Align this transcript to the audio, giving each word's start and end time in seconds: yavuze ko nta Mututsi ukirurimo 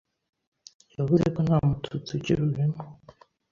yavuze 0.97 1.25
ko 1.33 1.39
nta 1.45 1.57
Mututsi 1.67 2.11
ukirurimo 2.17 2.79